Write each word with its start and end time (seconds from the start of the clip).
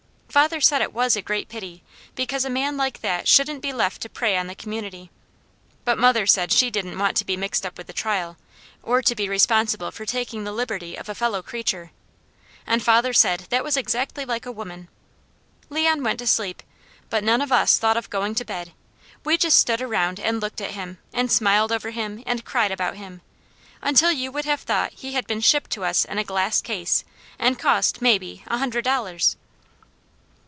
Father 0.33 0.61
said 0.61 0.81
it 0.81 0.93
was 0.93 1.17
a 1.17 1.21
great 1.21 1.49
pity, 1.49 1.83
because 2.15 2.45
a 2.45 2.49
man 2.49 2.77
like 2.77 3.01
that 3.01 3.27
shouldn't 3.27 3.61
be 3.61 3.73
left 3.73 4.01
to 4.01 4.07
prey 4.07 4.37
on 4.37 4.47
the 4.47 4.55
community; 4.55 5.11
but 5.83 5.97
mother 5.97 6.25
said 6.25 6.53
she 6.53 6.71
didn't 6.71 6.97
want 6.97 7.17
to 7.17 7.25
be 7.25 7.35
mixed 7.35 7.65
up 7.65 7.77
with 7.77 7.89
a 7.89 7.93
trial, 7.93 8.37
or 8.81 9.01
to 9.01 9.13
be 9.13 9.27
responsible 9.27 9.91
for 9.91 10.05
taking 10.05 10.45
the 10.45 10.53
liberty 10.53 10.95
of 10.97 11.09
a 11.09 11.13
fellow 11.15 11.43
creature, 11.43 11.91
and 12.65 12.81
father 12.81 13.11
said 13.11 13.41
that 13.49 13.61
was 13.65 13.75
exactly 13.75 14.23
like 14.23 14.45
a 14.45 14.53
woman. 14.53 14.87
Leon 15.69 16.01
went 16.01 16.19
to 16.19 16.25
sleep, 16.25 16.63
but 17.09 17.25
none 17.25 17.41
of 17.41 17.51
us 17.51 17.77
thought 17.77 17.97
of 17.97 18.09
going 18.09 18.33
to 18.33 18.45
bed; 18.45 18.71
we 19.25 19.35
just 19.35 19.59
stood 19.59 19.81
around 19.81 20.17
and 20.17 20.39
looked 20.41 20.61
at 20.61 20.71
him, 20.71 20.97
and 21.11 21.29
smiled 21.29 21.73
over 21.73 21.89
him, 21.89 22.23
and 22.25 22.45
cried 22.45 22.71
about 22.71 22.95
him, 22.95 23.19
until 23.81 24.13
you 24.13 24.31
would 24.31 24.45
have 24.45 24.61
thought 24.61 24.93
he 24.93 25.11
had 25.11 25.27
been 25.27 25.41
shipped 25.41 25.71
to 25.71 25.83
us 25.83 26.05
in 26.05 26.17
a 26.17 26.23
glass 26.23 26.61
case, 26.61 27.03
and 27.37 27.59
cost, 27.59 28.01
maybe, 28.01 28.45
a 28.47 28.57
hundred 28.59 28.85
dollars. 28.85 29.35